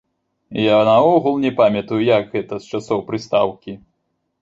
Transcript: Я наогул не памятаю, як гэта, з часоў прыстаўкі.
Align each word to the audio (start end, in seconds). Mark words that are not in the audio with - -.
Я 0.61 0.77
наогул 0.87 1.37
не 1.45 1.53
памятаю, 1.61 2.01
як 2.09 2.35
гэта, 2.35 2.53
з 2.65 2.77
часоў 2.77 3.07
прыстаўкі. 3.11 3.81